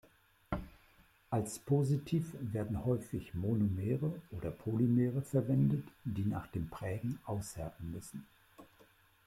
Als 1.29 1.59
Positiv 1.59 2.33
werden 2.39 2.85
häufig 2.85 3.35
Monomere 3.35 4.19
oder 4.31 4.49
Polymere 4.49 5.21
verwendet, 5.21 5.87
die 6.05 6.25
nach 6.25 6.47
dem 6.47 6.69
Prägen 6.71 7.19
aushärten 7.27 7.91
müssen. 7.91 8.25